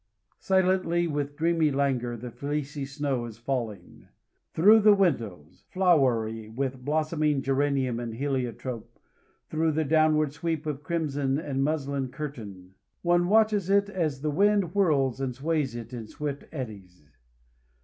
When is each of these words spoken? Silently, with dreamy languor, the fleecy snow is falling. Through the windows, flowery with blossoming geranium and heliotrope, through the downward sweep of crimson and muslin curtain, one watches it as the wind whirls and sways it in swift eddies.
Silently, 0.39 1.05
with 1.05 1.35
dreamy 1.37 1.69
languor, 1.69 2.17
the 2.17 2.31
fleecy 2.31 2.85
snow 2.87 3.25
is 3.25 3.37
falling. 3.37 4.07
Through 4.51 4.79
the 4.79 4.95
windows, 4.95 5.65
flowery 5.69 6.49
with 6.49 6.83
blossoming 6.83 7.43
geranium 7.43 7.99
and 7.99 8.15
heliotrope, 8.15 8.97
through 9.51 9.73
the 9.73 9.85
downward 9.85 10.33
sweep 10.33 10.65
of 10.65 10.81
crimson 10.81 11.37
and 11.37 11.63
muslin 11.63 12.07
curtain, 12.09 12.73
one 13.03 13.27
watches 13.27 13.69
it 13.69 13.91
as 13.91 14.21
the 14.21 14.31
wind 14.31 14.71
whirls 14.73 15.21
and 15.21 15.35
sways 15.35 15.75
it 15.75 15.93
in 15.93 16.07
swift 16.07 16.45
eddies. 16.51 17.07